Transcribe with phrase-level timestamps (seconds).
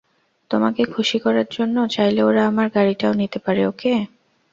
[0.51, 3.93] তোমাকে খুশি করার জন্য, চাইলে ওরা আমার গাড়িটাও নিতে পারে, ওকে?